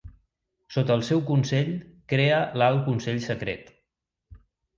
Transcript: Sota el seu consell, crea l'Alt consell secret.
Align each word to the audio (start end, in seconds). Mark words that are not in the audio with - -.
Sota 0.75 0.95
el 0.99 1.03
seu 1.09 1.21
consell, 1.27 1.69
crea 2.15 2.41
l'Alt 2.63 2.83
consell 2.89 3.21
secret. 3.27 3.71